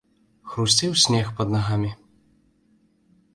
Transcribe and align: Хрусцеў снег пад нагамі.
Хрусцеў 0.53 0.95
снег 1.03 1.29
пад 1.41 1.47
нагамі. 1.57 1.91